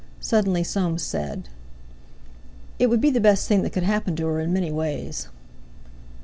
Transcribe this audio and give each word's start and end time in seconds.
Suddenly 0.19 0.63
Soames 0.63 1.03
said: 1.03 1.47
"It 2.79 2.89
would 2.89 3.01
be 3.01 3.11
the 3.11 3.21
best 3.21 3.47
thing 3.47 3.61
that 3.61 3.69
could 3.69 3.83
happen 3.83 4.15
to 4.15 4.25
her 4.25 4.39
in 4.39 4.51
many 4.51 4.71
ways." 4.71 5.27